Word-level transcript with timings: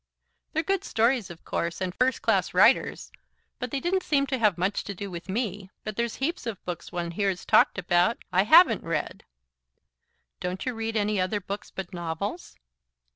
They're 0.53 0.63
good 0.63 0.83
stories, 0.83 1.29
of 1.29 1.45
course, 1.45 1.79
and 1.79 1.93
first 1.93 2.23
class 2.23 2.55
writers, 2.55 3.11
but 3.59 3.69
they 3.69 3.79
didn't 3.79 4.01
seem 4.01 4.25
to 4.25 4.39
have 4.39 4.57
much 4.57 4.83
to 4.85 4.95
do 4.95 5.11
with 5.11 5.29
me. 5.29 5.69
But 5.83 5.95
there's 5.95 6.15
heaps 6.15 6.47
of 6.47 6.65
books 6.65 6.91
one 6.91 7.11
hears 7.11 7.45
talked 7.45 7.77
about, 7.77 8.17
I 8.33 8.41
HAVEN'T 8.45 8.83
read." 8.83 9.25
"Don't 10.39 10.65
you 10.65 10.73
read 10.73 10.97
any 10.97 11.21
other 11.21 11.39
books 11.39 11.69
but 11.69 11.93
novels?" 11.93 12.55